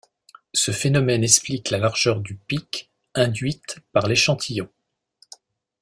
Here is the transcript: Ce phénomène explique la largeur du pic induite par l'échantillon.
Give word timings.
Ce 0.55 0.71
phénomène 0.71 1.23
explique 1.23 1.69
la 1.69 1.77
largeur 1.77 2.21
du 2.21 2.33
pic 2.33 2.89
induite 3.13 3.77
par 3.93 4.07
l'échantillon. 4.07 4.67